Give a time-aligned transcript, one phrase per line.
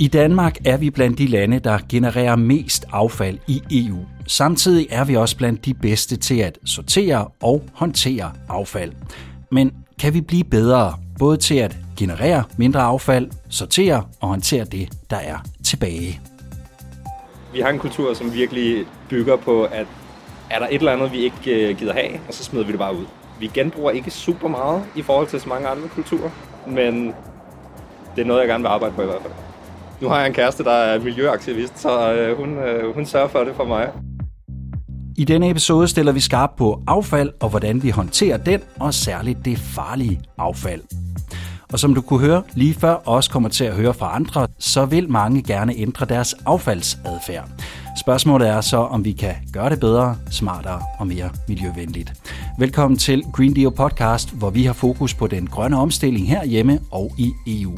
[0.00, 3.98] I Danmark er vi blandt de lande, der genererer mest affald i EU.
[4.26, 8.92] Samtidig er vi også blandt de bedste til at sortere og håndtere affald.
[9.50, 14.88] Men kan vi blive bedre, både til at generere mindre affald, sortere og håndtere det,
[15.10, 16.20] der er tilbage?
[17.52, 19.86] Vi har en kultur, som virkelig bygger på, at
[20.50, 22.78] er der et eller andet, vi ikke øh, gider have, og så smider vi det
[22.78, 23.04] bare ud.
[23.40, 26.30] Vi genbruger ikke super meget i forhold til så mange andre kulturer,
[26.66, 27.14] men
[28.16, 29.47] det er noget, jeg gerne vil arbejde på i hvert fald.
[30.00, 33.38] Nu har jeg en kæreste, der er miljøaktivist, så øh, hun, øh, hun sørger for
[33.38, 33.90] det for mig.
[35.16, 39.44] I denne episode stiller vi skarp på affald og hvordan vi håndterer den, og særligt
[39.44, 40.82] det farlige affald.
[41.72, 44.84] Og som du kunne høre lige før, også kommer til at høre fra andre, så
[44.84, 47.48] vil mange gerne ændre deres affaldsadfærd.
[48.00, 52.12] Spørgsmålet er så, om vi kan gøre det bedre, smartere og mere miljøvenligt.
[52.58, 57.12] Velkommen til Green Deal Podcast, hvor vi har fokus på den grønne omstilling herhjemme og
[57.18, 57.74] i EU.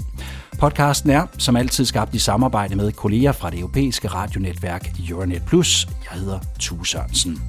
[0.60, 5.86] Podcasten er som altid skabt i samarbejde med kolleger fra det europæiske radionetværk Euronet Plus.
[5.86, 7.42] Jeg hedder Tue Sørensen.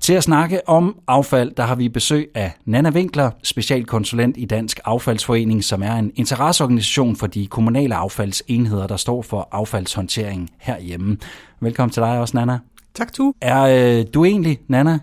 [0.00, 4.80] Til at snakke om affald, der har vi besøg af Nana Winkler, specialkonsulent i Dansk
[4.84, 11.16] Affaldsforening, som er en interesseorganisation for de kommunale affaldsenheder, der står for affaldshåndtering herhjemme.
[11.60, 12.58] Velkommen til dig også, Nana.
[12.94, 13.32] Tak, du.
[13.40, 13.62] Er
[13.98, 14.98] øh, du egentlig, Nana,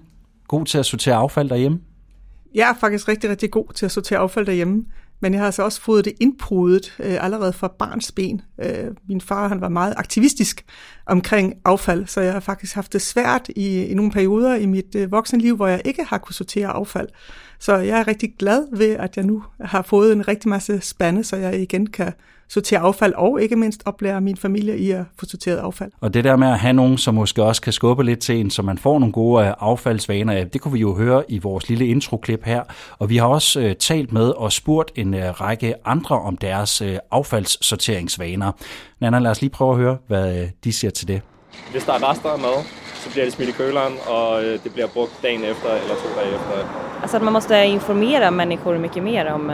[0.48, 1.80] god til at sortere affald derhjemme?
[2.54, 4.86] Jeg er faktisk rigtig, rigtig god til at sortere affald derhjemme.
[5.24, 8.42] Men jeg har altså også fået det indprudet øh, allerede fra barns ben.
[8.64, 10.66] Øh, min far han var meget aktivistisk
[11.06, 14.96] omkring affald, så jeg har faktisk haft det svært i, i nogle perioder i mit
[14.96, 17.08] øh, voksenliv, hvor jeg ikke har kunnet sortere affald.
[17.60, 21.24] Så jeg er rigtig glad ved, at jeg nu har fået en rigtig masse spande,
[21.24, 22.14] så jeg igen kan
[22.54, 25.92] sortere affald, og ikke mindst oplære min familie i at få sorteret affald.
[26.02, 28.50] Og det der med at have nogen, som måske også kan skubbe lidt til en,
[28.50, 31.88] så man får nogle gode øh, affaldsvaner, det kunne vi jo høre i vores lille
[31.88, 32.64] introklip her.
[33.00, 36.84] Og vi har også uh, talt med og spurgt en uh, række andre om deres
[37.12, 38.52] affaldssorteringsvaner.
[39.00, 41.22] Nana, lad os lige prøve at høre, hvad de siger til det.
[41.72, 44.88] Hvis der er rester af mad, så bliver det smidt i køleren, og det bliver
[44.88, 46.84] brugt dagen efter eller to dage efter.
[47.02, 49.52] Alltså att man måste informera människor mycket mer om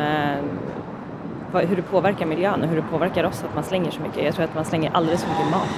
[1.54, 4.24] hur det påverkar miljön och hur det påverkar oss att man slänger så mycket.
[4.24, 5.70] Jag tror att man slänger alldeles för mycket mat.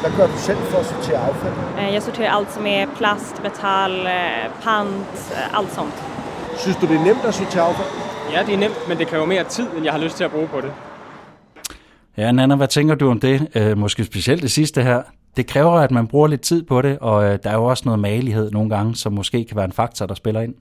[0.00, 1.94] Hvad gør du selv for at sortere affald?
[1.94, 4.08] Jag sorterar allt som är plast, metall,
[4.62, 5.94] pant, allt sånt.
[6.58, 7.88] Synes du, det er nemt at sortere affald?
[8.32, 10.30] Ja, det er nemt, men det kræver mere tid, end jeg har lyst til at
[10.30, 10.72] bruge på det.
[12.16, 13.48] Ja, Nana, hvad tænker du om det?
[13.54, 15.02] Øh, måske specielt det sidste her.
[15.36, 17.82] Det kræver, at man bruger lidt tid på det, og øh, der er jo også
[17.86, 20.54] noget malighed nogle gange, som måske kan være en faktor, der spiller ind.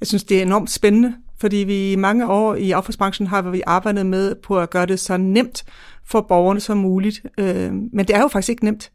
[0.00, 3.62] Jeg synes, det er enormt spændende, fordi vi i mange år i affaldsbranchen har vi
[3.66, 5.64] arbejdet med på at gøre det så nemt
[6.04, 7.22] for borgerne som muligt.
[7.38, 8.92] Øh, men det er jo faktisk ikke nemt.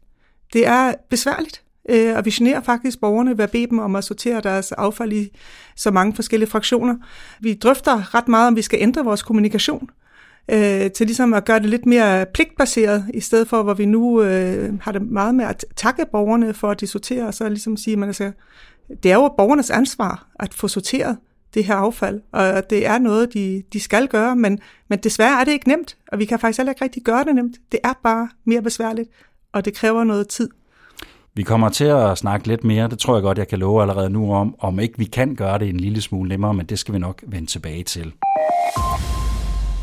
[0.52, 4.04] Det er besværligt, øh, og vi generer faktisk borgerne ved at bede dem om at
[4.04, 5.28] sortere deres affald i
[5.76, 6.96] så mange forskellige fraktioner.
[7.40, 9.90] Vi drøfter ret meget, om vi skal ændre vores kommunikation
[10.50, 14.22] øh, til ligesom at gøre det lidt mere pligtbaseret, i stedet for, hvor vi nu
[14.22, 17.76] øh, har det meget med at takke borgerne for, at de sorterer, og så ligesom
[17.76, 18.32] sige, at man altså,
[19.02, 21.16] det er jo borgernes ansvar at få sorteret
[21.54, 25.44] det her affald, og det er noget, de, de skal gøre, men, men desværre er
[25.44, 27.56] det ikke nemt, og vi kan faktisk heller ikke rigtig gøre det nemt.
[27.72, 29.10] Det er bare mere besværligt,
[29.52, 30.48] og det kræver noget tid.
[31.34, 34.10] Vi kommer til at snakke lidt mere, det tror jeg godt, jeg kan love allerede
[34.10, 36.94] nu om, om ikke vi kan gøre det en lille smule nemmere, men det skal
[36.94, 38.12] vi nok vende tilbage til.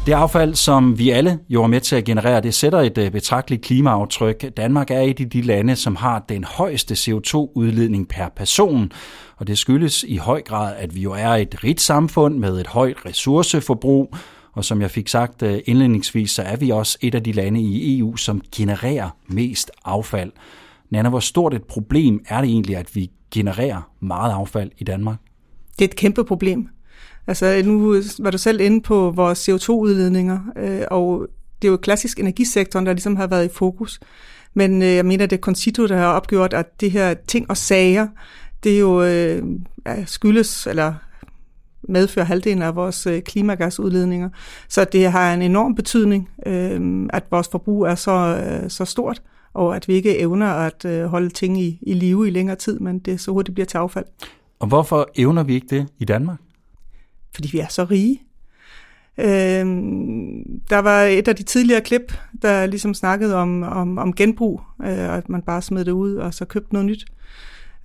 [0.06, 3.12] Det affald, som vi alle jo er med til at generere, det sætter et øh,
[3.12, 4.46] betragteligt klimaaftryk.
[4.58, 8.92] Danmark er et af de lande, som har den højeste CO2-udledning per person,
[9.38, 12.68] og det skyldes i høj grad, at vi jo er et rigt samfund med et
[12.68, 14.16] højt ressourceforbrug,
[14.54, 17.62] og som jeg fik sagt øh, indledningsvis, så er vi også et af de lande
[17.62, 20.32] i EU, som genererer mest affald.
[20.90, 25.18] Nana, hvor stort et problem er det egentlig, at vi genererer meget affald i Danmark?
[25.80, 26.70] Det er et kæmpe problem.
[27.28, 31.28] Altså nu var du selv inde på vores CO2-udledninger, øh, og
[31.62, 34.00] det er jo klassisk energisektoren, der ligesom har været i fokus.
[34.54, 37.58] Men øh, jeg mener, det er Concito, der har opgjort, at det her ting og
[37.58, 38.08] sager,
[38.64, 39.44] det er jo øh,
[40.06, 40.94] skyldes, eller
[41.90, 44.30] medfører halvdelen af vores øh, klimagasudledninger.
[44.70, 49.22] Så det har en enorm betydning, øh, at vores forbrug er så, øh, så stort,
[49.54, 52.80] og at vi ikke evner at øh, holde ting i, i live i længere tid,
[52.80, 54.06] men det så hurtigt bliver til affald.
[54.60, 56.38] Og hvorfor evner vi ikke det i Danmark?
[57.36, 58.22] Fordi vi er så rige.
[59.18, 59.66] Øh,
[60.70, 65.18] der var et af de tidligere klip, der ligesom snakkede om, om, om genbrug, øh,
[65.18, 67.06] at man bare smed det ud og så købte noget nyt.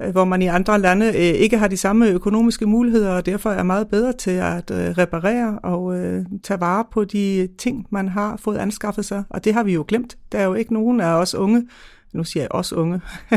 [0.02, 3.50] Øh, hvor man i andre lande øh, ikke har de samme økonomiske muligheder, og derfor
[3.50, 8.08] er meget bedre til at øh, reparere og øh, tage vare på de ting, man
[8.08, 9.24] har fået anskaffet sig.
[9.30, 10.16] Og det har vi jo glemt.
[10.32, 11.68] Der er jo ikke nogen af os unge,
[12.12, 12.94] nu siger jeg også unge,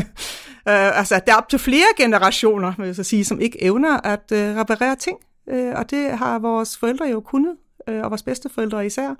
[0.68, 4.06] øh, altså der er op til flere generationer, vil jeg så sige, som ikke evner
[4.06, 5.16] at øh, reparere ting.
[5.48, 7.56] Øh, og det har vores forældre jo kunnet
[7.88, 9.14] øh, og vores bedsteforældre især.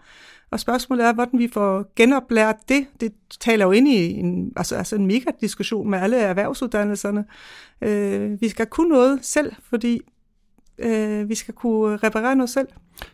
[0.51, 2.87] Og spørgsmålet er, hvordan vi får genoplært det.
[3.01, 7.25] Det taler jo ind i en, altså, altså en mega diskussion med alle erhvervsuddannelserne.
[7.81, 10.01] Øh, vi skal kunne noget selv, fordi
[10.79, 12.69] øh, vi skal kunne reparere noget selv.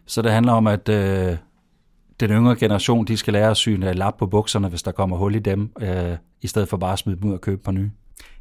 [0.07, 1.37] Så det handler om, at øh,
[2.21, 5.35] den yngre generation, de skal lære at syne lap på bukserne, hvis der kommer hul
[5.35, 7.91] i dem, øh, i stedet for bare at smide dem ud og købe på nye.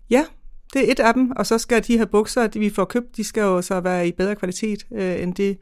[0.09, 0.25] Ja,
[0.73, 3.17] det er et af dem, og så skal de her bukser, de vi får købt,
[3.17, 5.57] de skal jo så være i bedre kvalitet øh, end det,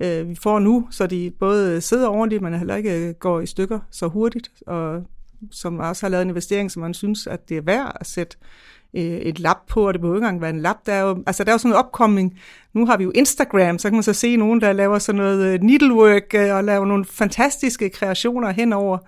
[0.00, 3.46] øh, vi får nu, så de både sidder ordentligt, men heller ikke øh, går i
[3.46, 5.02] stykker så hurtigt, og
[5.50, 8.36] som også har lavet en investering, som man synes, at det er værd at sætte
[8.94, 10.76] øh, et lap på, og det behøver ikke engang være en lap.
[10.86, 12.38] Der er jo, altså, der er jo sådan en opkoming.
[12.74, 15.44] Nu har vi jo Instagram, så kan man så se nogen, der laver sådan noget
[15.46, 18.98] øh, needlework øh, og laver nogle fantastiske kreationer henover,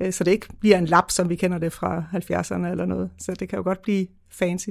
[0.00, 3.10] øh, så det ikke bliver en lap, som vi kender det fra 70'erne eller noget.
[3.18, 4.06] Så det kan jo godt blive
[4.38, 4.68] fancy.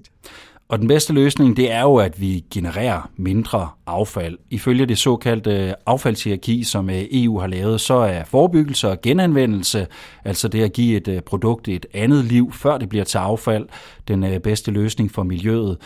[0.68, 4.38] Og den bedste løsning, det er jo, at vi genererer mindre affald.
[4.50, 9.88] Ifølge det såkaldte affaldshierarki, som øh, EU har lavet, så er forebyggelse og genanvendelse,
[10.25, 13.65] altså det at give et øh, produkt et andet liv, før det bliver til affald,
[14.07, 15.77] den øh, bedste løsning for miljøet.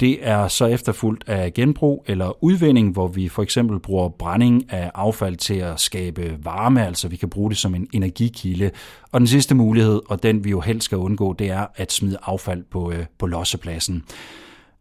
[0.00, 4.90] Det er så efterfulgt af genbrug eller udvinding, hvor vi for eksempel bruger brænding af
[4.94, 8.70] affald til at skabe varme, altså vi kan bruge det som en energikilde.
[9.12, 12.16] Og den sidste mulighed, og den vi jo helst skal undgå, det er at smide
[12.22, 14.02] affald på, øh, på lossepladsen.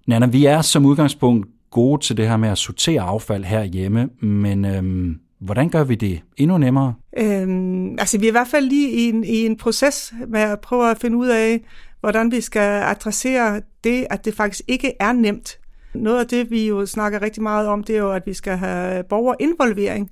[0.07, 4.65] Nana, vi er som udgangspunkt gode til det her med at sortere affald herhjemme, men
[4.65, 6.93] øhm, hvordan gør vi det endnu nemmere?
[7.17, 10.59] Øhm, altså vi er i hvert fald lige i en, i en proces med at
[10.59, 11.61] prøve at finde ud af,
[11.99, 15.59] hvordan vi skal adressere det, at det faktisk ikke er nemt.
[15.93, 18.57] Noget af det, vi jo snakker rigtig meget om, det er jo, at vi skal
[18.57, 20.11] have borgerinvolvering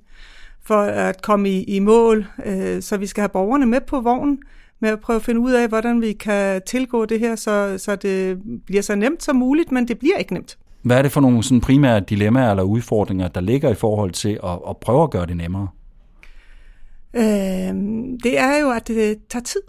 [0.64, 2.26] for at komme i, i mål.
[2.44, 4.38] Øh, så vi skal have borgerne med på vognen
[4.80, 7.96] med at prøve at finde ud af, hvordan vi kan tilgå det her, så, så
[7.96, 10.58] det bliver så nemt som muligt, men det bliver ikke nemt.
[10.82, 14.40] Hvad er det for nogle sådan primære dilemmaer eller udfordringer, der ligger i forhold til
[14.44, 15.68] at, at prøve at gøre det nemmere?
[17.14, 17.22] Øh,
[18.22, 19.60] det er jo, at det tager tid.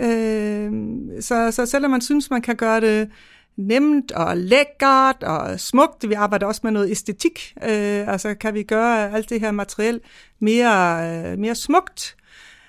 [0.00, 0.72] Øh,
[1.20, 3.10] så, så selvom man synes, man kan gøre det
[3.56, 8.62] nemt og lækkert og smukt, vi arbejder også med noget æstetik, øh, altså kan vi
[8.62, 10.00] gøre alt det her materiel
[10.38, 12.16] mere, øh, mere smukt,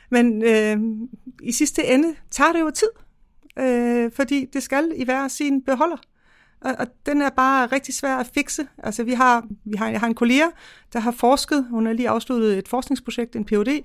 [0.10, 0.78] men øh,
[1.44, 2.90] i sidste ende tager det jo tid,
[3.60, 5.98] øh, fordi det skal i hver sin beholder.
[6.62, 8.68] Og, og den er bare rigtig svær at fikse.
[8.78, 10.46] Altså vi har, vi har, jeg har en kollega,
[10.94, 13.84] der har forsket, hun har lige afsluttet et forskningsprojekt, en PhD,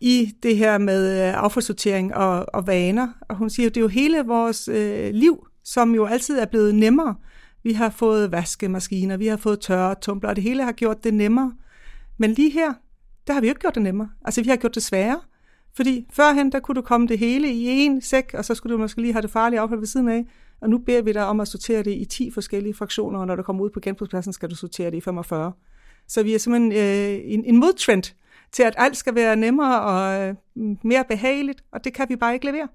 [0.00, 3.08] i det her med øh, affaldssortering og, og vaner.
[3.28, 6.46] Og hun siger, at det er jo hele vores øh, liv, som jo altid er
[6.46, 7.14] blevet nemmere.
[7.62, 11.14] Vi har fået vaskemaskiner, vi har fået tørre tumbler, og det hele har gjort det
[11.14, 11.52] nemmere.
[12.18, 12.72] Men lige her,
[13.26, 14.08] der har vi jo ikke gjort det nemmere.
[14.24, 15.20] Altså, vi har gjort det sværere.
[15.76, 18.78] Fordi førhen, der kunne du komme det hele i én sæk, og så skulle du
[18.78, 20.24] måske lige have det farlige affald ved siden af.
[20.60, 23.36] Og nu beder vi dig om at sortere det i 10 forskellige fraktioner, og når
[23.36, 25.52] du kommer ud på genbrugspladsen, skal du sortere det i 45.
[26.08, 28.14] Så vi er simpelthen øh, en, en modtrend
[28.52, 30.34] til, at alt skal være nemmere og øh,
[30.82, 32.68] mere behageligt, og det kan vi bare ikke levere.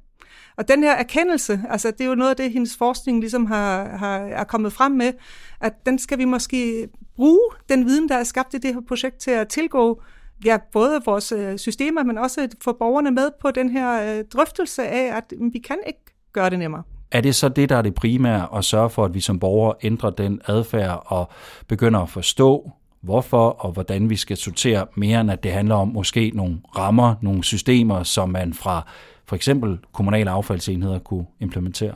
[0.58, 3.98] Og den her erkendelse, altså det er jo noget af det, hendes forskning ligesom har,
[3.98, 5.14] har, er kommet frem med,
[5.62, 9.18] at den skal vi måske bruge, den viden, der er skabt i det her projekt,
[9.18, 10.02] til at tilgå
[10.46, 14.88] ja, både vores øh, systemer, men også få borgerne med på den her øh, drøftelse
[14.88, 16.00] af, at mm, vi kan ikke
[16.34, 16.84] gøre det nemmere.
[17.12, 19.76] Er det så det, der er det primære, at sørge for, at vi som borgere
[19.84, 21.30] ændrer den adfærd og
[21.68, 25.88] begynder at forstå, hvorfor og hvordan vi skal sortere mere, end at det handler om
[25.88, 28.88] måske nogle rammer, nogle systemer, som man fra
[29.26, 31.94] for eksempel kommunale affaldsenheder kunne implementere?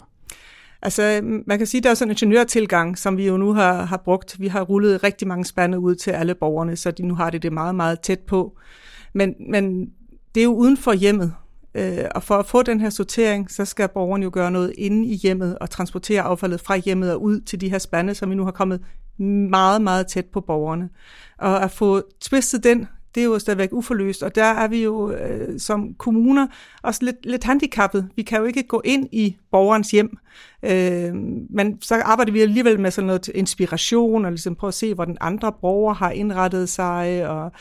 [0.82, 3.84] Altså, man kan sige, at der er sådan en ingeniørtilgang, som vi jo nu har,
[3.84, 4.40] har brugt.
[4.40, 7.44] Vi har rullet rigtig mange spande ud til alle borgerne, så de nu har det
[7.44, 8.58] det meget, meget tæt på.
[9.14, 9.90] Men, men
[10.36, 11.34] det er jo uden for hjemmet.
[11.76, 15.08] Øh, og for at få den her sortering, så skal borgeren jo gøre noget inde
[15.08, 18.36] i hjemmet og transportere affaldet fra hjemmet og ud til de her spande, som vi
[18.36, 18.82] nu har kommet
[19.24, 20.90] meget, meget tæt på borgerne.
[21.38, 25.12] Og at få twistet den, det er jo stadigvæk uforløst, og der er vi jo
[25.12, 26.48] øh, som kommuner
[26.82, 28.10] også lidt, lidt handicappet.
[28.16, 30.18] Vi kan jo ikke gå ind i borgerens hjem,
[30.64, 31.16] øh,
[31.50, 35.18] men så arbejder vi alligevel med sådan noget inspiration, og ligesom prøve at se, hvordan
[35.22, 37.52] andre borgere har indrettet sig, og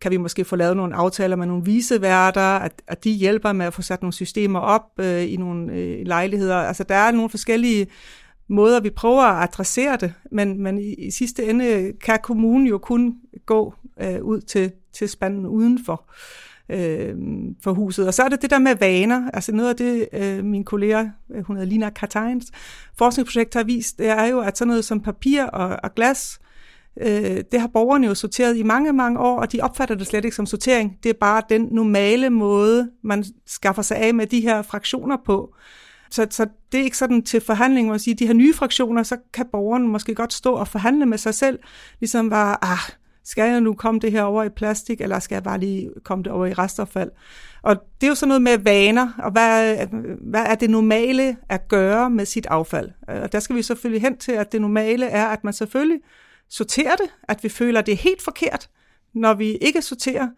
[0.00, 3.66] kan vi måske få lavet nogle aftaler med nogle viseværter, at, at de hjælper med
[3.66, 6.56] at få sat nogle systemer op øh, i nogle øh, lejligheder.
[6.56, 7.86] Altså der er nogle forskellige
[8.48, 12.78] måder, vi prøver at adressere det, men, men i, i sidste ende kan kommunen jo
[12.78, 16.04] kun gå øh, ud til, til spanden udenfor
[16.68, 17.14] øh,
[17.62, 18.06] for huset.
[18.06, 19.30] Og så er det det der med vaner.
[19.34, 22.46] Altså noget af det, øh, min kollega, øh, hun hedder Lina Katajns,
[22.98, 26.40] forskningsprojekt har vist, det er jo, at sådan noget som papir og, og glas,
[27.00, 30.24] øh, det har borgerne jo sorteret i mange, mange år, og de opfatter det slet
[30.24, 30.98] ikke som sortering.
[31.02, 35.54] Det er bare den normale måde, man skaffer sig af med de her fraktioner på.
[36.10, 39.02] Så, så det er ikke sådan til forhandling, hvor man siger, de her nye fraktioner,
[39.02, 41.58] så kan borgeren måske godt stå og forhandle med sig selv,
[42.00, 45.42] ligesom var, ah, skal jeg nu komme det her over i plastik, eller skal jeg
[45.42, 47.10] bare lige komme det over i restaffald?
[47.62, 49.76] Og det er jo sådan noget med vaner, og hvad,
[50.20, 52.90] hvad er det normale at gøre med sit affald?
[53.08, 56.00] Og der skal vi selvfølgelig hen til, at det normale er, at man selvfølgelig
[56.48, 58.68] sorterer det, at vi føler, at det er helt forkert,
[59.14, 60.28] når vi ikke sorterer.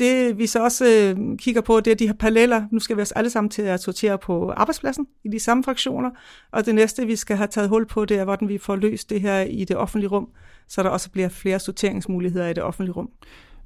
[0.00, 2.62] Det vi så også øh, kigger på, det er de her paralleller.
[2.70, 6.10] Nu skal vi også alle sammen til at sortere på arbejdspladsen i de samme fraktioner.
[6.52, 9.10] Og det næste, vi skal have taget hul på, det er, hvordan vi får løst
[9.10, 10.28] det her i det offentlige rum,
[10.68, 13.10] så der også bliver flere sorteringsmuligheder i det offentlige rum.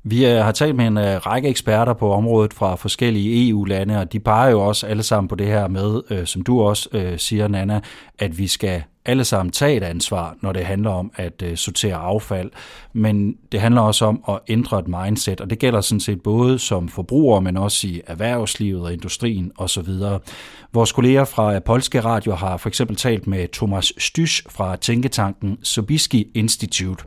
[0.03, 4.13] Vi øh, har talt med en øh, række eksperter på området fra forskellige EU-lande, og
[4.13, 7.49] de peger jo også alle sammen på det her med, øh, som du også siger,
[7.49, 7.81] Nana,
[8.19, 11.95] at vi skal alle sammen tage et ansvar, når det handler om at uh, sortere
[11.95, 12.51] affald,
[12.93, 16.59] men det handler også om at ændre et mindset, og det gælder sådan set både
[16.59, 19.89] som forbruger, men også i erhvervslivet og industrien osv.
[20.73, 26.27] Vores kolleger fra Polske Radio har for eksempel talt med Thomas Stys fra tænketanken Sobiski
[26.35, 27.05] Institute.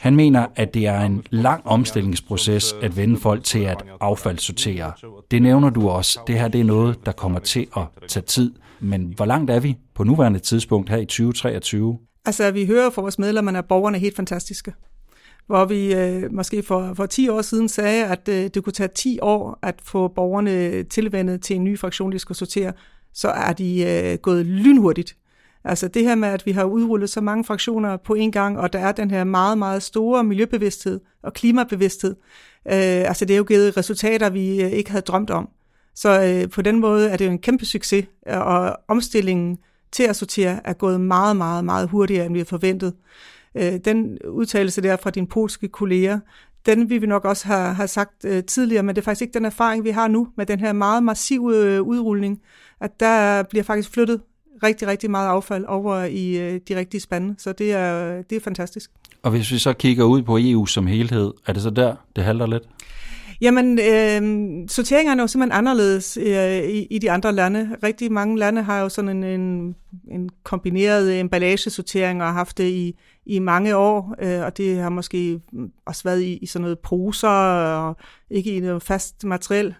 [0.00, 4.92] Han mener, at det er en lang omstillingsproces at vende folk til at affaldssortere.
[5.30, 6.20] Det nævner du også.
[6.26, 8.52] Det her det er noget, der kommer til at tage tid.
[8.82, 11.98] Men hvor langt er vi på nuværende tidspunkt her i 2023?
[12.24, 14.74] Altså, vi hører fra vores medlemmer, at borgerne er helt fantastiske.
[15.46, 18.88] Hvor vi øh, måske for, for 10 år siden sagde, at øh, det kunne tage
[18.94, 22.72] 10 år at få borgerne tilvendet til en ny fraktion, de skal sortere,
[23.14, 25.16] så er de øh, gået lynhurtigt.
[25.64, 28.72] Altså det her med, at vi har udrullet så mange fraktioner på en gang, og
[28.72, 32.16] der er den her meget, meget store miljøbevidsthed og klimabevidsthed.
[32.66, 35.48] Øh, altså det er jo givet resultater, vi øh, ikke havde drømt om.
[35.94, 39.58] Så øh, på den måde er det jo en kæmpe succes, og omstillingen
[39.92, 42.94] til at sortere er gået meget, meget, meget hurtigere, end vi havde forventet.
[43.54, 46.18] Øh, den udtalelse der fra dine polske kolleger,
[46.66, 49.34] den vil vi nok også have, have sagt øh, tidligere, men det er faktisk ikke
[49.34, 52.40] den erfaring, vi har nu med den her meget massive øh, udrulning,
[52.80, 54.20] at der bliver faktisk flyttet
[54.62, 58.40] rigtig, rigtig meget affald over i øh, de rigtige spande, så det er, det er
[58.40, 58.90] fantastisk.
[59.22, 62.24] Og hvis vi så kigger ud på EU som helhed, er det så der, det
[62.24, 62.62] halter lidt?
[63.42, 67.76] Jamen, øh, sorteringen er jo simpelthen anderledes øh, i, i de andre lande.
[67.82, 69.74] Rigtig mange lande har jo sådan en, en,
[70.10, 74.88] en kombineret emballagesortering og har haft det i, i mange år, øh, og det har
[74.88, 75.40] måske
[75.86, 77.96] også været i, i sådan noget poser og
[78.30, 79.74] ikke i noget fast materiel.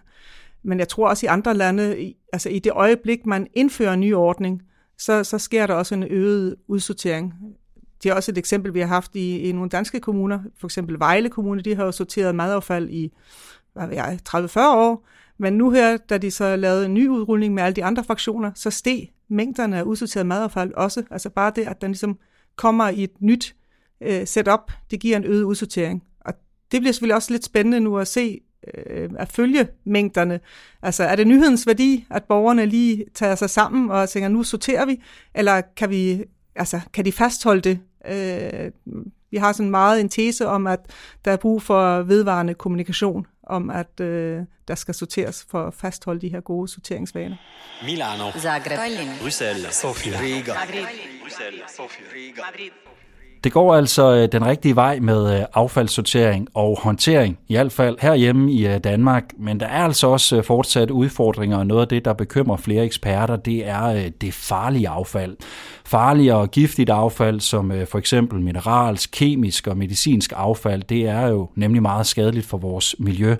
[0.63, 3.99] Men jeg tror også i andre lande, i, altså i det øjeblik, man indfører en
[3.99, 4.61] ny ordning,
[4.97, 7.33] så, så sker der også en øget udsortering.
[8.03, 10.39] Det er også et eksempel, vi har haft i, i nogle danske kommuner.
[10.57, 13.11] For eksempel Vejle Kommune, de har jo sorteret madaffald i
[13.73, 15.07] hvad ved jeg, 30-40 år.
[15.37, 18.51] Men nu her, da de så lavede en ny udrulning med alle de andre fraktioner,
[18.55, 21.03] så steg mængderne af usorteret madaffald også.
[21.11, 22.17] Altså bare det, at den ligesom
[22.55, 23.55] kommer i et nyt
[24.01, 26.03] øh, setup, det giver en øget udsortering.
[26.19, 26.33] Og
[26.71, 28.41] det bliver selvfølgelig også lidt spændende nu at se,
[28.73, 30.39] øh, at følge mængderne.
[30.81, 34.85] Altså er det nyhedens værdi, at borgerne lige tager sig sammen og tænker, nu sorterer
[34.85, 35.01] vi,
[35.35, 36.23] eller kan vi
[36.55, 37.79] altså, kan de fastholde det?
[38.07, 38.71] Øh,
[39.31, 40.79] vi har sådan meget en tese om, at
[41.25, 46.21] der er brug for vedvarende kommunikation, om at øh, der skal sorteres for at fastholde
[46.21, 47.35] de her gode sorteringsvaner.
[47.83, 48.79] Milano, Zagreb,
[49.21, 50.85] Bruxelles, Sofia, Riga, Madrid,
[51.21, 52.41] Bruxelles, Sofia, Riga.
[52.51, 52.92] Madrid.
[53.43, 57.97] Det går altså øh, den rigtige vej med øh, affaldssortering og håndtering, i hvert fald
[58.01, 59.23] herhjemme i øh, Danmark.
[59.39, 63.35] Men der er altså også fortsat udfordringer, og noget af det, der bekymrer flere eksperter,
[63.35, 65.35] det er det farlige affald.
[65.85, 71.49] Farlige og giftigt affald, som for eksempel mineralsk, kemisk og medicinsk affald, det er jo
[71.55, 73.35] nemlig meget skadeligt for vores miljø.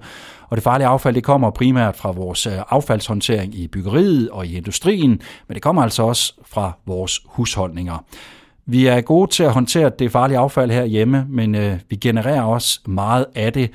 [0.49, 5.21] Og det farlige affald, det kommer primært fra vores affaldshåndtering i byggeriet og i industrien,
[5.47, 8.03] men det kommer altså også fra vores husholdninger.
[8.65, 12.41] Vi er gode til at håndtere det farlige affald her hjemme, men øh, vi genererer
[12.41, 13.71] også meget af det.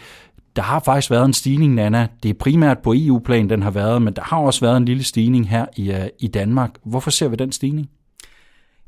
[0.56, 2.06] Der har faktisk været en stigning, Nana.
[2.22, 5.04] Det er primært på EU-plan, den har været, men der har også været en lille
[5.04, 6.70] stigning her i, øh, i Danmark.
[6.84, 7.88] Hvorfor ser vi den stigning?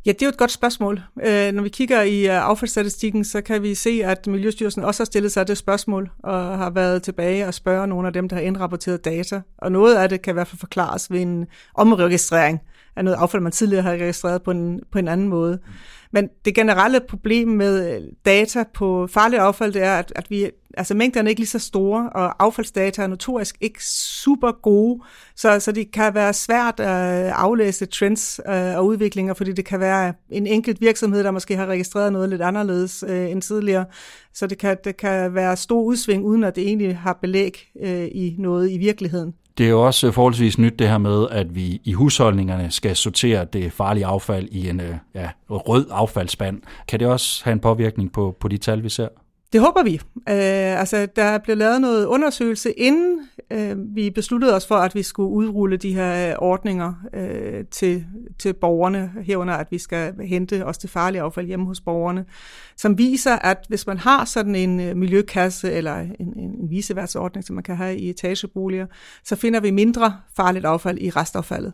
[0.06, 1.00] Ja, det er jo et godt spørgsmål.
[1.26, 5.04] Øh, når vi kigger i uh, affaldsstatistikken, så kan vi se, at Miljøstyrelsen også har
[5.04, 8.42] stillet sig det spørgsmål, og har været tilbage og spørge nogle af dem, der har
[8.42, 9.40] indrapporteret data.
[9.58, 12.60] Og noget af det kan i hvert fald forklares ved en omregistrering
[12.96, 15.58] af noget affald, man tidligere har registreret på en, på en anden måde.
[16.12, 20.50] Men det generelle problem med øh, data på farligt affald, det er, at, at vi,
[20.76, 25.02] altså mængderne er ikke lige så store, og affaldsdata er notorisk ikke super gode,
[25.36, 29.64] så, så det kan være svært at øh, aflæse trends øh, og udviklinger, fordi det
[29.64, 33.84] kan være en enkelt virksomhed, der måske har registreret noget lidt anderledes øh, end tidligere.
[34.34, 38.04] Så det kan, det kan være stor udsving, uden at det egentlig har belæg øh,
[38.04, 39.34] i noget i virkeligheden.
[39.60, 42.96] Det er jo også øh, forholdsvis nyt det her med, at vi i husholdningerne skal
[42.96, 46.62] sortere det farlige affald i en øh, ja, rød affaldsspand.
[46.88, 49.08] Kan det også have en påvirkning på, på de tal, vi ser?
[49.52, 49.94] Det håber vi.
[50.14, 55.02] Øh, altså, der blev lavet noget undersøgelse, inden øh, vi besluttede os for, at vi
[55.02, 58.06] skulle udrulle de her øh, ordninger øh, til,
[58.38, 62.24] til borgerne, herunder at vi skal hente også det farlige affald hjemme hos borgerne,
[62.76, 67.44] som viser, at hvis man har sådan en øh, miljøkasse eller en, en, en viseværtsordning,
[67.44, 68.86] som man kan have i etageboliger,
[69.24, 71.72] så finder vi mindre farligt affald i restaffaldet.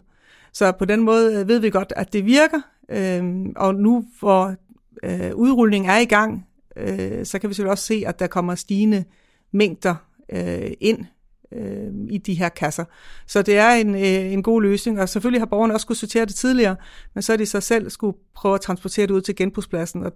[0.53, 4.55] Så på den måde øh, ved vi godt, at det virker, øh, og nu hvor
[5.05, 8.55] øh, udrulningen er i gang, øh, så kan vi selvfølgelig også se, at der kommer
[8.55, 9.05] stigende
[9.53, 9.95] mængder
[10.33, 11.05] øh, ind
[11.53, 12.85] øh, i de her kasser.
[13.27, 16.27] Så det er en, øh, en god løsning, og selvfølgelig har borgerne også skulle sortere
[16.27, 16.77] det tidligere,
[17.15, 20.13] men så er de så selv skulle prøve at transportere det ud til genbrugspladsen, og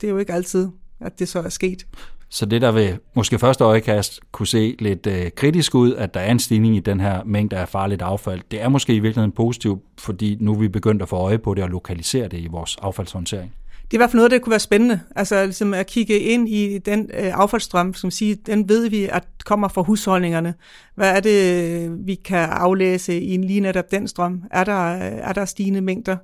[0.00, 0.68] det er jo ikke altid,
[1.00, 1.86] at det så er sket.
[2.28, 6.20] Så det, der vil måske første øjekast kunne se lidt øh, kritisk ud, at der
[6.20, 9.32] er en stigning i den her mængde af farligt affald, det er måske i virkeligheden
[9.32, 12.46] positivt, fordi nu er vi begyndt at få øje på det og lokalisere det i
[12.46, 13.54] vores affaldshåndtering
[13.90, 15.00] det er i hvert fald noget, der kunne være spændende.
[15.16, 19.24] Altså ligesom at kigge ind i den øh, affaldsstrøm, som siger, den ved vi, at
[19.44, 20.54] kommer fra husholdningerne.
[20.94, 24.42] Hvad er det, vi kan aflæse i en lige netop den strøm?
[24.50, 26.16] Er der, er der stigende mængder?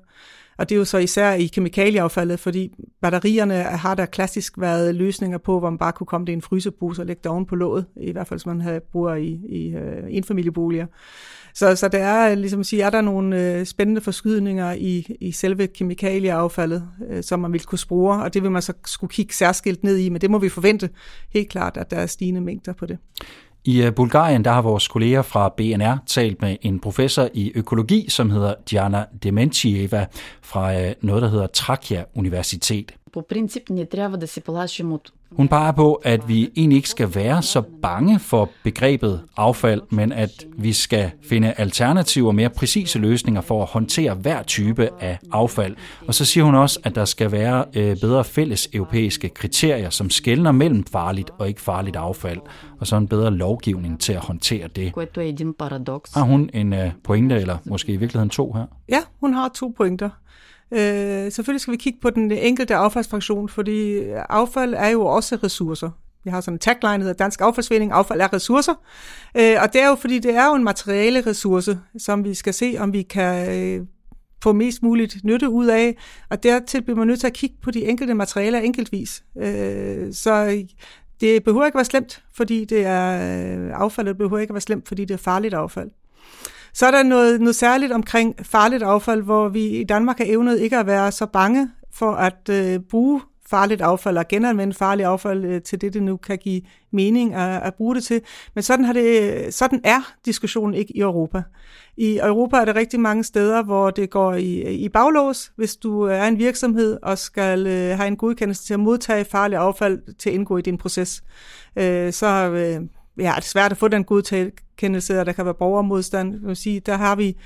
[0.59, 5.39] Og det er jo så især i kemikalieaffaldet, fordi batterierne har der klassisk været løsninger
[5.39, 7.57] på, hvor man bare kunne komme det i en frysepose og lægge det oven på
[7.57, 10.87] låget, i hvert fald som man havde bruger i, i uh, enfamilieboliger.
[11.55, 15.17] Så, så det er, øh, ligesom at sige, er der nogle øh, spændende forskydninger i,
[15.21, 19.11] i selve kemikalieaffaldet, øh, som man vil kunne spore, og det vil man så skulle
[19.11, 20.91] kigge særskilt ned i, men det må vi forvente
[21.33, 22.99] helt klart, at der er stigende mængder på det.
[23.65, 28.07] I øh, Bulgarien der har vores kolleger fra BNR talt med en professor i økologi,
[28.09, 30.07] som hedder Diana Dementieva
[30.43, 32.93] fra øh, noget, der hedder Trakia Universitet.
[33.14, 36.90] По принцип не трябва да се плашим от hun peger på, at vi egentlig ikke
[36.90, 42.50] skal være så bange for begrebet affald, men at vi skal finde alternative og mere
[42.50, 45.76] præcise løsninger for at håndtere hver type af affald.
[46.08, 50.10] Og så siger hun også, at der skal være øh, bedre fælles europæiske kriterier, som
[50.10, 52.40] skældner mellem farligt og ikke farligt affald,
[52.80, 54.94] og så en bedre lovgivning til at håndtere det.
[56.14, 58.66] Har hun en øh, pointe, eller måske i virkeligheden to her?
[58.90, 60.10] Ja, hun har to pointer.
[60.73, 63.99] Øh, selvfølgelig skal vi kigge på den enkelte affaldsfraktion, fordi
[64.29, 65.91] affald er jo også ressourcer.
[66.25, 68.75] Vi har sådan en tagline, der hedder Dansk Affaldsvinding, affald er ressourcer.
[69.37, 72.55] Øh, og det er jo fordi, det er jo en materiale ressource, som vi skal
[72.55, 73.87] se, om vi kan øh,
[74.43, 75.97] få mest muligt nytte ud af.
[76.31, 79.25] Og dertil bliver man nødt til at kigge på de enkelte materialer enkeltvis.
[79.39, 80.65] Øh, så
[81.21, 84.61] det behøver ikke være slemt, fordi det er øh, affaldet affald, det behøver ikke være
[84.61, 85.91] slemt, fordi det er farligt affald.
[86.75, 90.61] Så er der noget, noget særligt omkring farligt affald, hvor vi i Danmark har evnet
[90.61, 93.21] ikke at være så bange for at øh, bruge
[93.53, 97.63] farligt affald og genanvende farligt affald øh, til det, det nu kan give mening at,
[97.63, 98.21] at bruge det til.
[98.55, 101.43] Men sådan, har det, sådan er diskussionen ikke i Europa.
[101.97, 106.03] I Europa er der rigtig mange steder, hvor det går i, i baglås, hvis du
[106.03, 110.31] er en virksomhed og skal øh, have en godkendelse til at modtage farligt affald til
[110.31, 111.23] at indgå i din proces.
[111.77, 114.05] Øh, så øh, ja, det er svært at få den
[114.83, 116.33] kendelse, og der kan være borgermodstand.
[116.33, 117.37] Jeg vil sige, der har vi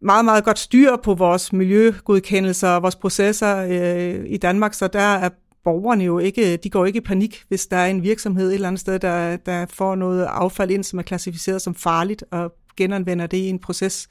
[0.00, 5.00] meget, meget godt styr på vores miljøgodkendelser og vores processer øh, i Danmark, så der
[5.00, 5.28] er
[5.64, 8.68] borgerne jo ikke, de går ikke i panik, hvis der er en virksomhed et eller
[8.68, 13.26] andet sted, der, der får noget affald ind, som er klassificeret som farligt, og genanvender
[13.26, 14.08] det i en proces.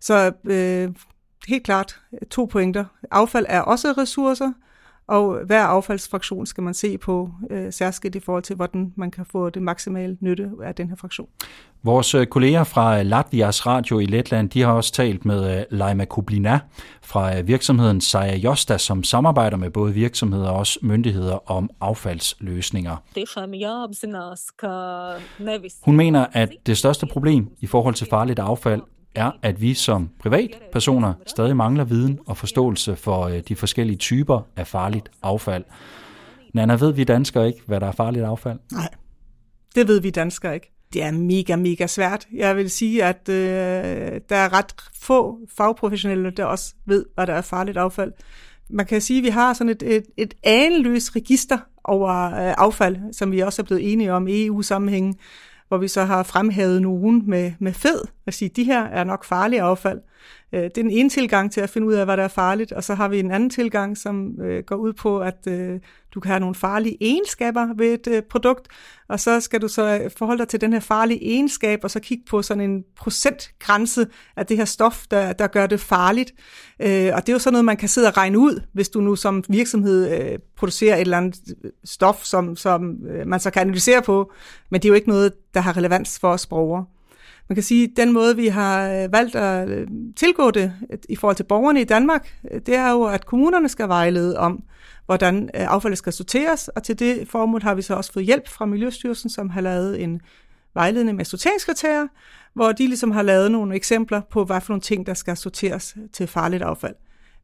[0.00, 0.88] Så øh,
[1.48, 2.84] helt klart to pointer.
[3.10, 4.52] Affald er også ressourcer,
[5.10, 9.24] og hver affaldsfraktion skal man se på øh, særskilt i forhold til, hvordan man kan
[9.24, 11.28] få det maksimale nytte af den her fraktion.
[11.82, 15.90] Vores øh, kolleger fra øh, Latvias Radio i Letland, de har også talt med Leima
[15.90, 16.60] Laima Kublina
[17.02, 22.96] fra virksomheden Saja Josta, som samarbejder med både virksomheder og også myndigheder om affaldsløsninger.
[25.82, 28.82] Hun mener, at det største problem i forhold til farligt affald
[29.14, 34.40] er, at vi som privatpersoner stadig mangler viden og forståelse for øh, de forskellige typer
[34.56, 35.64] af farligt affald.
[36.54, 38.58] Nana, ved vi danskere ikke, hvad der er farligt affald?
[38.72, 38.88] Nej,
[39.74, 40.72] det ved vi danskere ikke.
[40.92, 42.26] Det er mega, mega svært.
[42.34, 47.34] Jeg vil sige, at øh, der er ret få fagprofessionelle, der også ved, hvad der
[47.34, 48.12] er farligt affald.
[48.70, 53.12] Man kan sige, at vi har sådan et, et, et aneløst register over øh, affald,
[53.12, 55.14] som vi også er blevet enige om i EU-sammenhængen,
[55.70, 59.24] hvor vi så har fremhævet nogen med, med fed, og sige, de her er nok
[59.24, 60.00] farlige affald.
[60.52, 62.72] Øh, det er den ene tilgang til at finde ud af, hvad der er farligt,
[62.72, 65.80] og så har vi en anden tilgang, som øh, går ud på, at øh,
[66.14, 68.68] du kan have nogle farlige egenskaber ved et øh, produkt,
[69.08, 72.00] og så skal du så øh, forholde dig til den her farlige egenskab, og så
[72.00, 74.06] kigge på sådan en procentgrænse
[74.36, 76.32] af det her stof, der, der gør det farligt.
[76.80, 79.00] Øh, og det er jo sådan noget, man kan sidde og regne ud, hvis du
[79.00, 83.50] nu som virksomhed øh, producerer et eller andet øh, stof, som, som øh, man så
[83.50, 84.32] kan analysere på,
[84.70, 86.84] men det er jo ikke noget, der har relevans for os brugere.
[87.50, 90.72] Man kan sige, at den måde, vi har øh, valgt at øh, tilgå det
[91.08, 94.62] i forhold til borgerne i Danmark, øh, det er jo, at kommunerne skal vejlede om,
[95.06, 98.66] hvordan affaldet skal sorteres, og til det formål har vi så også fået hjælp fra
[98.66, 100.20] Miljøstyrelsen, som har lavet en
[100.74, 102.06] vejledning med sorteringskriterier,
[102.54, 105.96] hvor de ligesom har lavet nogle eksempler på, hvad for nogle ting, der skal sorteres
[106.12, 106.94] til farligt affald.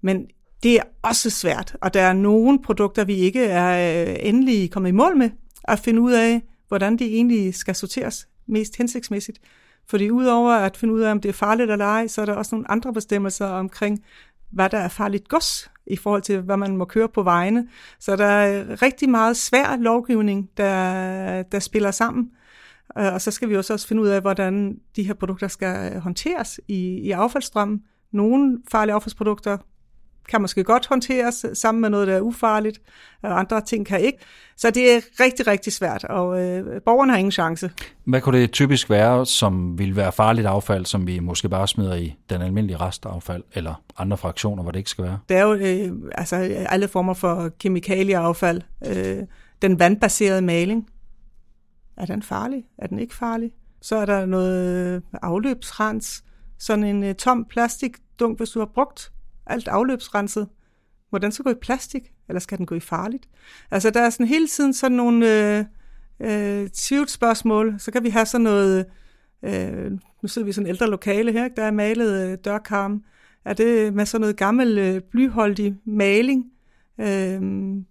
[0.02, 0.26] Men
[0.62, 4.92] det er også svært, og der er nogle produkter, vi ikke er endelig kommet i
[4.92, 5.30] mål med,
[5.64, 9.38] at finde ud af, hvordan de egentlig skal sorteres mest hensigtsmæssigt.
[9.88, 12.34] Fordi udover at finde ud af, om det er farligt eller ej, så er der
[12.34, 14.04] også nogle andre bestemmelser omkring,
[14.50, 17.68] hvad der er farligt gods i forhold til, hvad man må køre på vejene.
[17.98, 22.30] Så der er øh, rigtig meget svær lovgivning, der, der spiller sammen.
[22.98, 25.92] Øh, og så skal vi også også finde ud af, hvordan de her produkter skal
[25.92, 27.82] øh, håndteres i, i affaldsstrømmen.
[28.12, 29.58] Nogle farlige affaldsprodukter
[30.28, 32.80] kan måske godt håndteres sammen med noget, der er ufarligt,
[33.22, 34.18] og andre ting kan ikke.
[34.56, 37.70] Så det er rigtig, rigtig svært, og øh, borgerne har ingen chance.
[38.04, 41.94] Hvad kunne det typisk være, som vil være farligt affald, som vi måske bare smider
[41.94, 45.18] i den almindelige restaffald, eller andre fraktioner, hvor det ikke skal være?
[45.28, 46.36] Det er jo øh, altså,
[46.68, 48.62] alle former for kemikalieaffald.
[48.86, 49.18] Øh,
[49.62, 50.88] den vandbaserede maling,
[51.96, 52.64] er den farlig?
[52.78, 53.50] Er den ikke farlig?
[53.82, 56.24] Så er der noget afløbsrens,
[56.58, 59.12] sådan en øh, tom plastikdunk, hvis du har brugt
[59.46, 60.48] alt afløbsrenset,
[61.12, 63.28] må den så gå i plastik, eller skal den gå i farligt?
[63.70, 65.64] Altså, der er sådan hele tiden sådan nogle øh,
[66.20, 67.74] øh, tvivlsspørgsmål.
[67.78, 68.86] Så kan vi have sådan noget,
[69.42, 69.90] øh,
[70.22, 73.04] nu sidder vi i sådan et ældre lokale her, der er malet øh, dørkarm.
[73.44, 76.44] Er det med sådan noget gammel øh, blyholdig maling?
[77.00, 77.40] Øh,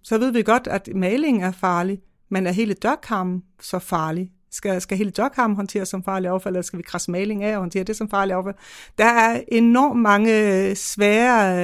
[0.02, 4.32] så ved vi godt, at maling er farlig, men er hele dørkarmen så farlig?
[4.56, 7.60] Skal, skal hele dørkarmen håndteres som farlig affald, eller skal vi krasse maling af og
[7.60, 8.54] håndtere det som farlig affald?
[8.98, 11.58] Der er enormt mange svære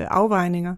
[0.00, 0.74] øh, afvejninger.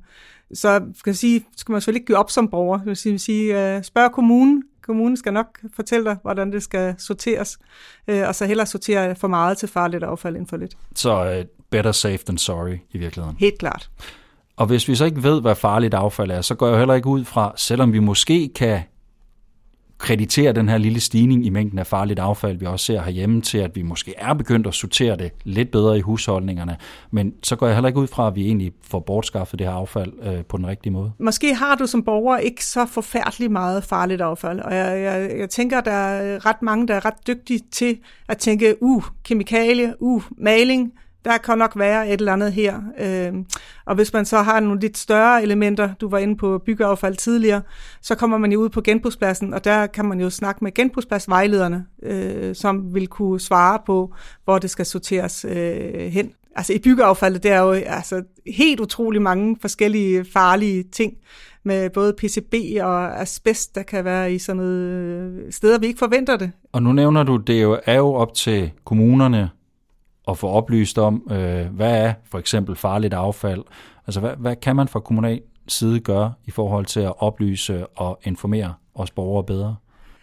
[0.54, 2.78] Så skal, jeg sige, skal man selvfølgelig ikke give op som borger.
[2.78, 4.62] Det vil sige, øh, spørg kommunen.
[4.82, 7.58] Kommunen skal nok fortælle dig, hvordan det skal sorteres,
[8.08, 10.76] øh, og så hellere sortere for meget til farligt affald end for lidt.
[10.94, 13.36] Så uh, better safe than sorry i virkeligheden.
[13.40, 13.90] Helt klart.
[14.56, 17.08] Og hvis vi så ikke ved, hvad farligt affald er, så går jeg heller ikke
[17.08, 18.82] ud fra, selvom vi måske kan
[19.98, 23.58] kreditere den her lille stigning i mængden af farligt affald, vi også ser herhjemme, til
[23.58, 26.76] at vi måske er begyndt at sortere det lidt bedre i husholdningerne.
[27.10, 29.74] Men så går jeg heller ikke ud fra, at vi egentlig får bortskaffet det her
[29.74, 31.12] affald øh, på den rigtige måde.
[31.18, 35.50] Måske har du som borger ikke så forfærdeligt meget farligt affald, og jeg, jeg, jeg
[35.50, 39.94] tænker, at der er ret mange, der er ret dygtige til at tænke, uh, kemikalie,
[40.00, 40.92] uh, maling,
[41.24, 42.80] der kan nok være et eller andet her.
[42.98, 43.32] Øh,
[43.84, 47.62] og hvis man så har nogle lidt større elementer, du var inde på byggeaffald tidligere,
[48.00, 51.86] så kommer man jo ud på genbrugspladsen, og der kan man jo snakke med genbrugspladsvejlederne,
[52.02, 56.32] øh, som vil kunne svare på, hvor det skal sorteres øh, hen.
[56.56, 61.14] Altså i byggeaffaldet, det er jo altså, helt utrolig mange forskellige farlige ting,
[61.64, 65.98] med både PCB og asbest, der kan være i sådan noget øh, steder, vi ikke
[65.98, 66.50] forventer det.
[66.72, 69.50] Og nu nævner du, det jo er jo op til kommunerne
[70.28, 73.62] at få oplyst om, øh, hvad er for eksempel farligt affald?
[74.06, 78.20] Altså, hvad, hvad kan man fra kommunal side gøre i forhold til at oplyse og
[78.24, 79.76] informere os borgere bedre?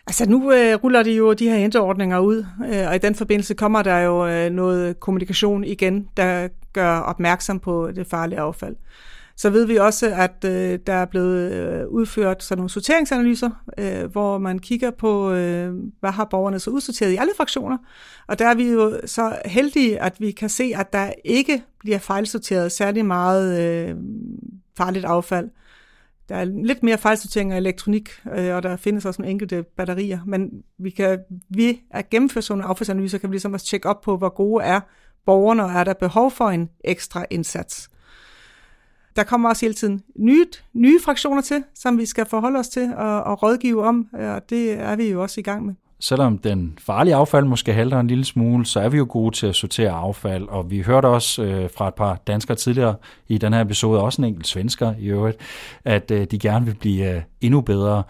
[0.08, 3.54] Altså nu øh, ruller de jo de her henteordninger ud, øh, og i den forbindelse
[3.54, 8.76] kommer der jo øh, noget kommunikation igen, der gør opmærksom på det farlige affald.
[9.36, 14.12] Så ved vi også, at øh, der er blevet øh, udført sådan nogle sorteringsanalyser, øh,
[14.12, 17.78] hvor man kigger på, øh, hvad har borgerne så udsorteret i alle fraktioner.
[18.28, 21.98] Og der er vi jo så heldige, at vi kan se, at der ikke bliver
[21.98, 23.96] fejlsorteret særlig meget øh,
[24.78, 25.50] farligt affald.
[26.30, 30.20] Der er lidt mere fejlsortering af elektronik, øh, og der findes også nogle enkelte batterier.
[30.26, 34.02] Men vi kan, vi at gennemføre sådan nogle affaldsanalyser, kan vi ligesom også tjekke op
[34.02, 34.80] på, hvor gode er
[35.26, 37.91] borgerne, og er der behov for en ekstra indsats.
[39.16, 42.94] Der kommer også hele tiden nye, nye fraktioner til, som vi skal forholde os til
[42.98, 45.74] og, og rådgive om, og det er vi jo også i gang med.
[46.04, 49.48] Selvom den farlige affald måske halter en lille smule, så er vi jo gode til
[49.48, 52.96] at sortere affald, og vi hørte også øh, fra et par danskere tidligere
[53.28, 55.38] i den her episode, også en enkelt svensker i øvrigt,
[55.86, 58.04] at øh, de gerne vil blive øh, endnu bedre.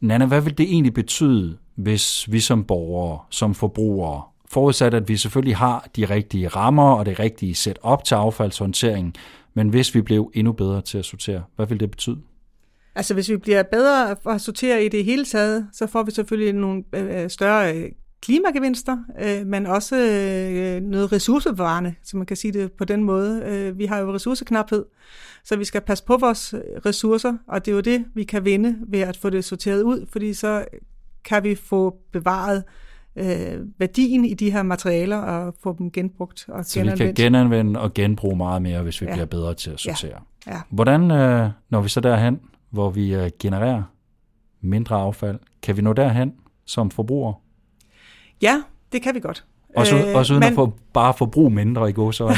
[0.00, 5.16] Nana, hvad vil det egentlig betyde, hvis vi som borgere, som forbrugere, forudsat at vi
[5.16, 9.14] selvfølgelig har de rigtige rammer og det rigtige setup til affaldshåndtering,
[9.56, 12.18] men hvis vi blev endnu bedre til at sortere, hvad vil det betyde?
[12.94, 16.52] Altså hvis vi bliver bedre at sortere i det hele taget, så får vi selvfølgelig
[16.52, 17.90] nogle øh, øh, større øh,
[18.22, 18.96] klimagevinster,
[19.44, 19.94] men også
[20.82, 23.72] noget ressourcebevarende, så man kan sige det på den måde.
[23.76, 24.84] Vi har jo ressourceknaphed,
[25.44, 26.54] så vi skal passe på vores
[26.86, 30.06] ressourcer, og det er jo det, vi kan vinde ved at få det sorteret ud,
[30.12, 30.64] fordi så
[31.24, 32.64] kan vi få bevaret
[33.16, 37.80] øh, værdien i de her materialer og få dem genbrugt og Så vi kan genanvende
[37.80, 39.12] og genbruge meget mere, hvis vi ja.
[39.12, 40.20] bliver bedre til at sortere.
[40.46, 40.52] Ja.
[40.52, 40.60] Ja.
[40.70, 43.82] Hvordan øh, når vi så derhen, hvor vi øh, genererer
[44.60, 46.32] mindre affald, kan vi nå derhen
[46.64, 47.34] som forbrugere?
[48.42, 49.44] Ja, det kan vi godt.
[49.76, 52.36] Også, øh, også uden men, at få, bare forbruge mindre i gåsøjne.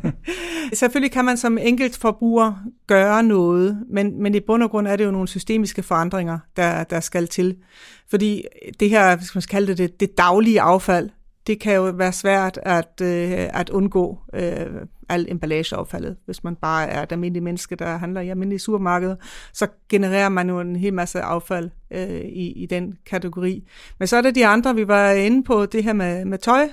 [0.72, 2.52] Selvfølgelig kan man som enkelt forbruger
[2.86, 6.84] gøre noget, men, men i bund og grund er det jo nogle systemiske forandringer, der,
[6.84, 7.56] der skal til.
[8.10, 8.44] Fordi
[8.80, 11.10] det her, hvis man skal kalde det, det, det daglige affald,
[11.46, 14.66] det kan jo være svært at, øh, at undgå øh,
[15.10, 16.16] al emballageaffaldet.
[16.24, 19.16] Hvis man bare er et almindeligt menneske, der handler i almindelige supermarkeder,
[19.52, 23.68] så genererer man jo en hel masse affald øh, i, i den kategori.
[23.98, 26.68] Men så er det de andre, vi var inde på, det her med, med tøj.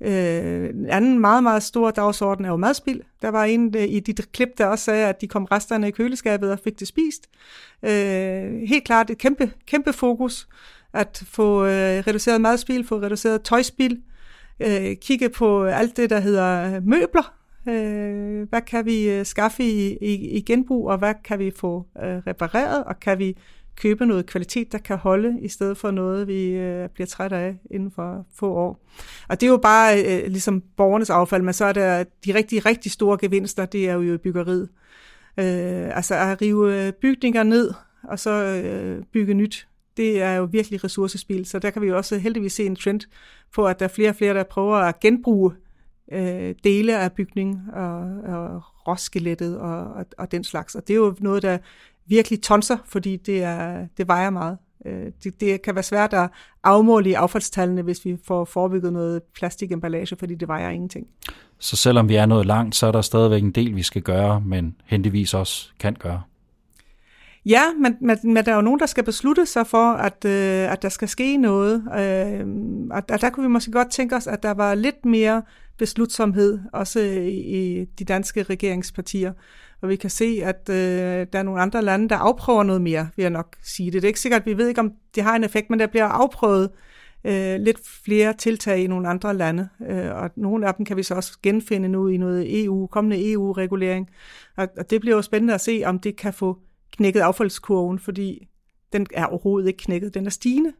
[0.00, 3.00] Øh, en anden meget, meget stor dagsorden er jo madspild.
[3.22, 5.90] Der var en øh, i dit klip, der også sagde, at de kom resterne i
[5.90, 7.26] køleskabet og fik det spist.
[7.82, 10.48] Øh, helt klart et kæmpe, kæmpe fokus
[10.92, 14.02] at få øh, reduceret madspild, få reduceret tøjspild,
[14.60, 17.41] øh, kigge på alt det, der hedder møbler.
[17.68, 21.86] Øh, hvad kan vi øh, skaffe i, i, i genbrug, og hvad kan vi få
[22.02, 23.36] øh, repareret, og kan vi
[23.76, 27.56] købe noget kvalitet, der kan holde, i stedet for noget, vi øh, bliver træt af
[27.70, 28.80] inden for få år.
[29.28, 32.66] Og det er jo bare øh, ligesom borgernes affald, men så er der de rigtig,
[32.66, 34.68] rigtig store gevinster, det er jo i byggeriet.
[35.38, 37.72] Øh, altså at rive øh, bygninger ned,
[38.02, 41.96] og så øh, bygge nyt det er jo virkelig ressourcespil, så der kan vi jo
[41.96, 43.00] også heldigvis se en trend
[43.54, 45.52] på, at der er flere og flere, der prøver at genbruge
[46.12, 50.74] øh, dele af bygning og, og råskelettet og, og, og den slags.
[50.74, 51.58] Og det er jo noget, der
[52.06, 54.58] virkelig tonser, fordi det, er, det vejer meget.
[54.86, 56.30] Øh, det, det kan være svært at
[56.64, 61.06] afmåle i affaldstallene, hvis vi får forebygget noget plastikemballage, fordi det vejer ingenting.
[61.58, 64.40] Så selvom vi er noget langt, så er der stadigvæk en del, vi skal gøre,
[64.40, 66.22] men heldigvis også kan gøre.
[67.46, 70.72] Ja, men, men, men der er jo nogen, der skal beslutte sig for, at, øh,
[70.72, 71.74] at der skal ske noget.
[71.74, 72.46] Øh,
[72.90, 75.42] og der, der kunne vi måske godt tænke os, at der var lidt mere
[75.82, 79.32] beslutsomhed, også i, i de danske regeringspartier.
[79.80, 83.08] Og vi kan se, at øh, der er nogle andre lande, der afprøver noget mere,
[83.16, 84.02] vil jeg nok sige det.
[84.02, 86.04] Det er ikke sikkert, vi ved ikke, om det har en effekt, men der bliver
[86.04, 86.70] afprøvet
[87.24, 89.68] øh, lidt flere tiltag i nogle andre lande.
[89.88, 93.32] Øh, og nogle af dem kan vi så også genfinde nu i noget EU, kommende
[93.32, 94.08] EU-regulering.
[94.56, 96.58] Og, og det bliver jo spændende at se, om det kan få
[96.92, 98.48] knækket affaldskurven, fordi
[98.92, 100.72] den er overhovedet ikke knækket, den er stigende.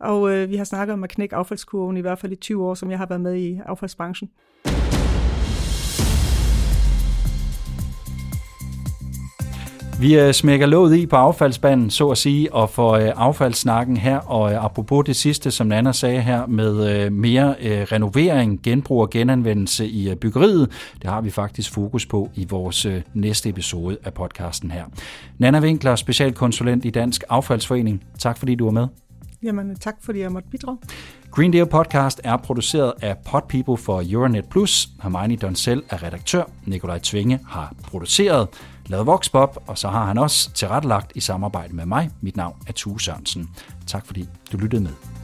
[0.00, 2.74] Og øh, vi har snakket om at knække affaldskurven i hvert fald i 20 år,
[2.74, 4.30] som jeg har været med i affaldsbranchen.
[10.00, 14.18] Vi øh, smækker låget i på affaldsbanden, så at sige, og for øh, affaldssnakken her,
[14.18, 19.86] og øh, apropos det sidste, som Nana sagde her, med mere renovering, genbrug og genanvendelse
[19.86, 20.70] i byggeriet,
[21.02, 24.84] det har vi faktisk fokus på i vores næste episode af podcasten her.
[25.38, 28.04] Nana Winkler, specialkonsulent i Dansk Affaldsforening.
[28.18, 28.86] Tak fordi du var med.
[29.42, 30.78] Jamen, tak fordi jeg måtte bidrage.
[31.30, 34.88] Green Deal Podcast er produceret af Pod People for Euronet Plus.
[35.02, 36.44] Hermione Donsel er redaktør.
[36.66, 38.48] Nikolaj Tvinge har produceret
[38.86, 42.10] lavet Voxpop, og så har han også tilrettelagt i samarbejde med mig.
[42.20, 43.50] Mit navn er Tue Sørensen.
[43.86, 45.19] Tak fordi du lyttede med.